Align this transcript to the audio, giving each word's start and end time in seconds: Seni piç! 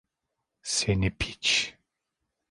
Seni 0.63 1.17
piç! 1.17 1.75